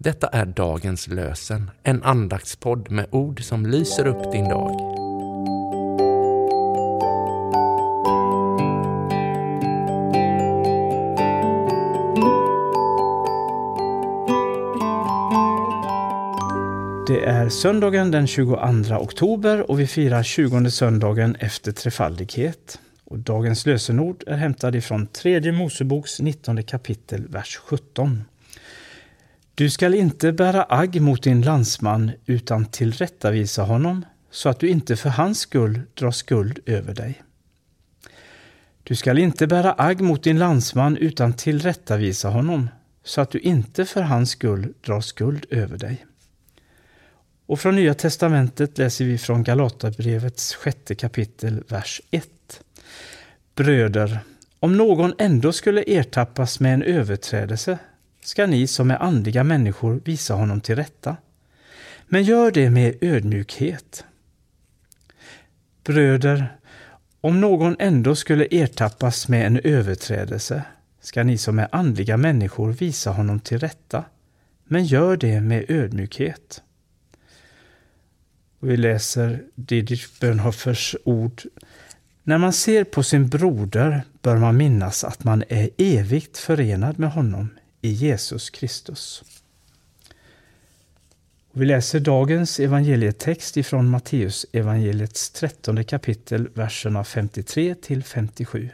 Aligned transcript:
Detta 0.00 0.26
är 0.26 0.46
dagens 0.46 1.08
lösen, 1.08 1.70
en 1.82 2.02
andaktspodd 2.02 2.90
med 2.90 3.06
ord 3.10 3.42
som 3.42 3.66
lyser 3.66 4.06
upp 4.06 4.32
din 4.32 4.48
dag. 4.48 4.70
Det 17.08 17.24
är 17.24 17.48
söndagen 17.48 18.10
den 18.10 18.26
22 18.26 18.56
oktober 19.00 19.70
och 19.70 19.80
vi 19.80 19.86
firar 19.86 20.22
20 20.22 20.70
söndagen 20.70 21.36
efter 21.40 21.72
trefaldighet. 21.72 22.78
Och 23.04 23.18
dagens 23.18 23.66
lösenord 23.66 24.24
är 24.26 24.36
hämtad 24.36 24.74
ifrån 24.74 25.06
tredje 25.06 25.52
Moseboks 25.52 26.20
19 26.20 26.62
kapitel, 26.62 27.28
vers 27.28 27.56
17. 27.56 28.24
Du 29.58 29.70
skall 29.70 29.94
inte 29.94 30.32
bära 30.32 30.66
agg 30.68 31.00
mot 31.00 31.22
din 31.22 31.42
landsman 31.42 32.12
utan 32.26 32.64
tillrättavisa 32.64 33.62
honom 33.62 34.04
så 34.30 34.48
att 34.48 34.60
du 34.60 34.68
inte 34.68 34.96
för 34.96 35.08
hans 35.08 35.38
skull 35.38 35.80
drar 35.94 36.10
skuld 36.10 36.58
över 36.66 36.94
dig. 36.94 37.22
Du 38.82 38.96
skall 38.96 39.18
inte 39.18 39.46
bära 39.46 39.72
agg 39.78 40.00
mot 40.00 40.22
din 40.22 40.38
landsman 40.38 40.96
utan 40.96 41.32
tillrättavisa 41.32 42.28
honom 42.28 42.68
så 43.04 43.20
att 43.20 43.30
du 43.30 43.38
inte 43.38 43.84
för 43.84 44.02
hans 44.02 44.30
skull 44.30 44.74
drar 44.80 45.00
skuld 45.00 45.46
över 45.50 45.78
dig. 45.78 46.06
Och 47.46 47.60
från 47.60 47.76
Nya 47.76 47.94
testamentet 47.94 48.78
läser 48.78 49.04
vi 49.04 49.18
från 49.18 49.44
Galaterbrevets 49.44 50.54
sjätte 50.54 50.94
kapitel, 50.94 51.64
vers 51.68 52.00
1. 52.10 52.28
Bröder, 53.54 54.18
om 54.60 54.76
någon 54.76 55.14
ändå 55.18 55.52
skulle 55.52 55.84
ertappas 55.86 56.60
med 56.60 56.74
en 56.74 56.82
överträdelse 56.82 57.78
ska 58.20 58.46
ni 58.46 58.66
som 58.66 58.90
är 58.90 59.02
andliga 59.02 59.44
människor 59.44 60.00
visa 60.04 60.34
honom 60.34 60.60
till 60.60 60.76
rätta. 60.76 61.16
Men 62.06 62.22
gör 62.22 62.50
det 62.50 62.70
med 62.70 62.98
ödmjukhet. 63.00 64.04
Bröder, 65.84 66.56
om 67.20 67.40
någon 67.40 67.76
ändå 67.78 68.16
skulle 68.16 68.46
ertappas 68.50 69.28
med 69.28 69.46
en 69.46 69.60
överträdelse 69.64 70.64
ska 71.00 71.24
ni 71.24 71.38
som 71.38 71.58
är 71.58 71.68
andliga 71.72 72.16
människor 72.16 72.72
visa 72.72 73.10
honom 73.10 73.40
till 73.40 73.58
rätta. 73.58 74.04
Men 74.64 74.84
gör 74.84 75.16
det 75.16 75.40
med 75.40 75.64
ödmjukhet. 75.68 76.62
Och 78.60 78.70
vi 78.70 78.76
läser 78.76 79.42
Didrik 79.54 80.20
Bönhoffers 80.20 80.96
ord. 81.04 81.42
När 82.22 82.38
man 82.38 82.52
ser 82.52 82.84
på 82.84 83.02
sin 83.02 83.28
broder 83.28 84.02
bör 84.22 84.36
man 84.36 84.56
minnas 84.56 85.04
att 85.04 85.24
man 85.24 85.44
är 85.48 85.70
evigt 85.78 86.38
förenad 86.38 86.98
med 86.98 87.10
honom 87.10 87.50
i 87.80 87.90
Jesus 87.90 88.50
Kristus. 88.50 89.22
Vi 91.52 91.66
läser 91.66 92.00
dagens 92.00 92.60
evangelietext 92.60 93.56
ifrån 93.56 93.88
Matteus 93.88 94.46
evangeliets 94.52 95.30
trettonde 95.30 95.84
kapitel, 95.84 96.48
verserna 96.54 97.04
53 97.04 97.74
till 97.74 98.04
57. 98.04 98.70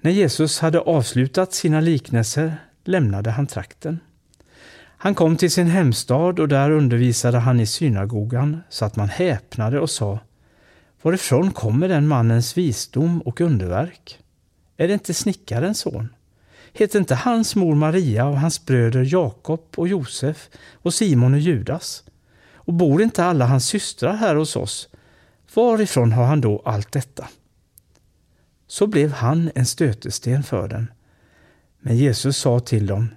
När 0.00 0.10
Jesus 0.10 0.58
hade 0.58 0.80
avslutat 0.80 1.54
sina 1.54 1.80
liknelser 1.80 2.56
lämnade 2.84 3.30
han 3.30 3.46
trakten. 3.46 4.00
Han 4.96 5.14
kom 5.14 5.36
till 5.36 5.50
sin 5.50 5.66
hemstad 5.66 6.40
och 6.40 6.48
där 6.48 6.70
undervisade 6.70 7.38
han 7.38 7.60
i 7.60 7.66
synagogan 7.66 8.60
så 8.68 8.84
att 8.84 8.96
man 8.96 9.08
häpnade 9.08 9.80
och 9.80 9.90
sa 9.90 10.18
Varifrån 11.02 11.52
kommer 11.52 11.88
den 11.88 12.08
mannens 12.08 12.58
visdom 12.58 13.20
och 13.20 13.40
underverk? 13.40 14.18
Är 14.76 14.88
det 14.88 14.94
inte 14.94 15.14
snickarens 15.14 15.80
son? 15.80 16.08
Heter 16.76 16.98
inte 16.98 17.14
hans 17.14 17.56
mor 17.56 17.74
Maria 17.74 18.26
och 18.26 18.40
hans 18.40 18.66
bröder 18.66 19.04
Jakob 19.12 19.60
och 19.76 19.88
Josef 19.88 20.48
och 20.72 20.94
Simon 20.94 21.34
och 21.34 21.40
Judas? 21.40 22.04
Och 22.54 22.72
bor 22.72 23.02
inte 23.02 23.24
alla 23.24 23.46
hans 23.46 23.66
systrar 23.66 24.14
här 24.16 24.34
hos 24.34 24.56
oss? 24.56 24.88
Varifrån 25.54 26.12
har 26.12 26.24
han 26.24 26.40
då 26.40 26.62
allt 26.64 26.92
detta? 26.92 27.28
Så 28.66 28.86
blev 28.86 29.12
han 29.12 29.50
en 29.54 29.66
stötesten 29.66 30.42
för 30.42 30.68
dem. 30.68 30.86
Men 31.80 31.96
Jesus 31.96 32.36
sa 32.36 32.60
till 32.60 32.86
dem, 32.86 33.08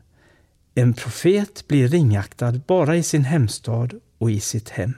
en 0.75 0.94
profet 0.94 1.67
blir 1.67 1.88
ringaktad 1.88 2.51
bara 2.67 2.96
i 2.96 3.03
sin 3.03 3.23
hemstad 3.23 3.94
och 4.17 4.31
i 4.31 4.40
sitt 4.40 4.69
hem. 4.69 4.94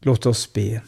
Låt 0.00 0.26
oss 0.26 0.52
be. 0.52 0.80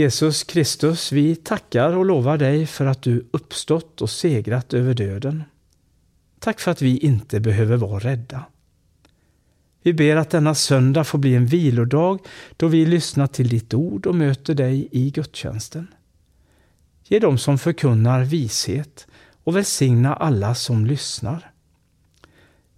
Jesus 0.00 0.44
Kristus, 0.44 1.12
vi 1.12 1.36
tackar 1.36 1.96
och 1.96 2.04
lovar 2.04 2.38
dig 2.38 2.66
för 2.66 2.86
att 2.86 3.02
du 3.02 3.26
uppstått 3.30 4.00
och 4.00 4.10
segrat 4.10 4.74
över 4.74 4.94
döden. 4.94 5.42
Tack 6.38 6.60
för 6.60 6.70
att 6.70 6.82
vi 6.82 6.98
inte 6.98 7.40
behöver 7.40 7.76
vara 7.76 7.98
rädda. 7.98 8.44
Vi 9.82 9.92
ber 9.92 10.16
att 10.16 10.30
denna 10.30 10.54
söndag 10.54 11.04
får 11.04 11.18
bli 11.18 11.34
en 11.34 11.46
vilodag 11.46 12.20
då 12.56 12.68
vi 12.68 12.86
lyssnar 12.86 13.26
till 13.26 13.48
ditt 13.48 13.74
ord 13.74 14.06
och 14.06 14.14
möter 14.14 14.54
dig 14.54 14.88
i 14.90 15.10
gudstjänsten. 15.10 15.86
Ge 17.04 17.18
dem 17.18 17.38
som 17.38 17.58
förkunnar 17.58 18.24
vishet 18.24 19.06
och 19.44 19.56
välsigna 19.56 20.14
alla 20.14 20.54
som 20.54 20.86
lyssnar. 20.86 21.50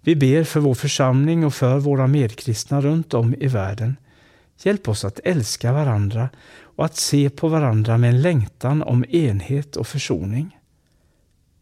Vi 0.01 0.15
ber 0.15 0.43
för 0.43 0.59
vår 0.59 0.73
församling 0.73 1.45
och 1.45 1.53
för 1.53 1.79
våra 1.79 2.07
medkristna 2.07 2.81
runt 2.81 3.13
om 3.13 3.35
i 3.39 3.47
världen. 3.47 3.95
Hjälp 4.57 4.87
oss 4.87 5.05
att 5.05 5.19
älska 5.23 5.73
varandra 5.73 6.29
och 6.75 6.85
att 6.85 6.95
se 6.95 7.29
på 7.29 7.47
varandra 7.47 7.97
med 7.97 8.09
en 8.09 8.21
längtan 8.21 8.83
om 8.83 9.05
enhet 9.09 9.75
och 9.75 9.87
försoning. 9.87 10.59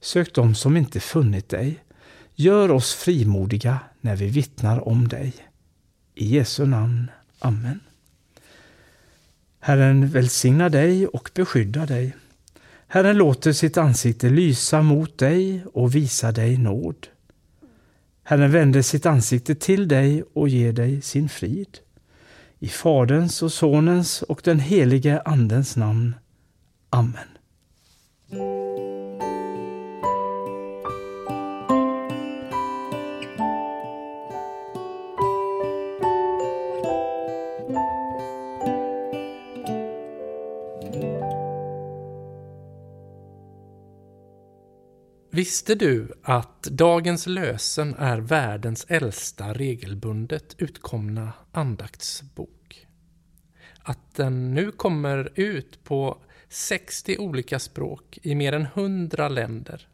Sök 0.01 0.33
dem 0.33 0.55
som 0.55 0.77
inte 0.77 0.99
funnit 0.99 1.49
dig. 1.49 1.83
Gör 2.35 2.71
oss 2.71 2.93
frimodiga 2.93 3.79
när 4.01 4.15
vi 4.15 4.27
vittnar 4.27 4.87
om 4.87 5.07
dig. 5.07 5.33
I 6.15 6.25
Jesu 6.25 6.65
namn. 6.65 7.11
Amen. 7.39 7.79
Herren 9.59 10.07
välsigna 10.07 10.69
dig 10.69 11.07
och 11.07 11.29
beskydda 11.33 11.85
dig. 11.85 12.15
Herren 12.87 13.17
låter 13.17 13.53
sitt 13.53 13.77
ansikte 13.77 14.29
lysa 14.29 14.81
mot 14.81 15.17
dig 15.17 15.63
och 15.73 15.95
visa 15.95 16.31
dig 16.31 16.57
nåd. 16.57 17.07
Herren 18.23 18.51
vänder 18.51 18.81
sitt 18.81 19.05
ansikte 19.05 19.55
till 19.55 19.87
dig 19.87 20.23
och 20.33 20.49
ger 20.49 20.73
dig 20.73 21.01
sin 21.01 21.29
frid. 21.29 21.77
I 22.63 22.67
Faderns 22.67 23.43
och 23.43 23.51
Sonens 23.51 24.21
och 24.21 24.41
den 24.43 24.59
helige 24.59 25.21
Andens 25.25 25.75
namn. 25.75 26.15
Amen. 26.89 27.27
Visste 45.41 45.75
du 45.75 46.11
att 46.23 46.63
dagens 46.63 47.27
lösen 47.27 47.95
är 47.95 48.17
världens 48.17 48.85
äldsta 48.89 49.53
regelbundet 49.53 50.55
utkomna 50.57 51.33
andaktsbok? 51.51 52.87
Att 53.79 54.15
den 54.15 54.53
nu 54.53 54.71
kommer 54.71 55.31
ut 55.35 55.83
på 55.83 56.17
60 56.49 57.17
olika 57.17 57.59
språk 57.59 58.19
i 58.21 58.35
mer 58.35 58.53
än 58.53 58.67
100 58.73 59.29
länder. 59.29 59.87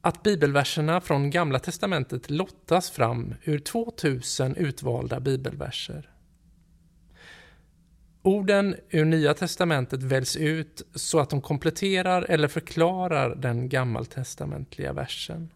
Att 0.00 0.22
bibelverserna 0.22 1.00
från 1.00 1.30
Gamla 1.30 1.58
Testamentet 1.58 2.30
lottas 2.30 2.90
fram 2.90 3.34
ur 3.44 3.58
2000 3.58 4.56
utvalda 4.56 5.20
bibelverser. 5.20 6.10
Orden 8.22 8.76
ur 8.90 9.04
Nya 9.04 9.34
testamentet 9.34 10.02
väljs 10.02 10.36
ut 10.36 10.82
så 10.94 11.20
att 11.20 11.30
de 11.30 11.40
kompletterar 11.40 12.22
eller 12.22 12.48
förklarar 12.48 13.34
den 13.34 13.68
gammaltestamentliga 13.68 14.92
versen. 14.92 15.50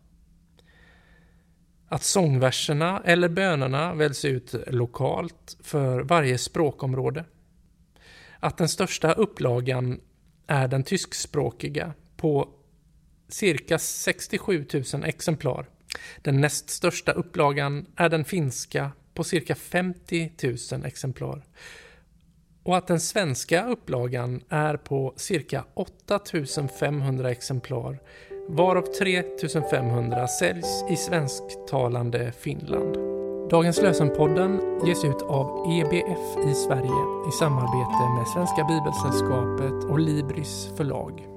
Att 1.89 2.03
sångverserna 2.03 3.03
eller 3.05 3.29
bönerna 3.29 3.95
väljs 3.95 4.25
ut 4.25 4.55
lokalt 4.67 5.57
för 5.63 6.01
varje 6.01 6.39
språkområde. 6.39 7.25
Att 8.41 8.59
den 8.59 8.69
största 8.69 9.13
upplagan 9.13 10.01
är 10.47 10.69
den 10.69 10.85
tyskspråkiga 10.85 11.95
på 12.17 12.49
cirka 13.29 13.79
67 13.79 14.67
000 14.95 15.05
exemplar. 15.05 15.67
Den 16.23 16.41
näst 16.41 16.71
största 16.71 17.13
upplagan 17.13 17.87
är 17.97 18.09
den 18.09 18.25
finska 18.25 18.93
på 19.15 19.25
cirka 19.25 19.55
50 19.55 20.33
000 20.73 20.85
exemplar 20.85 21.43
och 22.65 22.77
att 22.77 22.87
den 22.87 23.01
svenska 23.01 23.67
upplagan 23.67 24.41
är 24.49 24.77
på 24.77 25.13
cirka 25.17 25.65
8500 25.75 27.31
exemplar 27.31 27.99
varav 28.49 28.83
3500 28.83 30.29
säljs 30.29 30.85
i 30.91 30.97
svensktalande 30.97 32.33
Finland. 32.33 32.97
Dagens 33.51 33.83
lösenpodden 33.83 34.61
ges 34.87 35.05
ut 35.05 35.23
av 35.23 35.73
EBF 35.73 36.49
i 36.51 36.55
Sverige 36.55 37.29
i 37.29 37.33
samarbete 37.39 38.05
med 38.19 38.29
Svenska 38.35 38.65
Bibelsällskapet 38.65 39.91
och 39.91 39.99
Libris 39.99 40.69
förlag. 40.77 41.34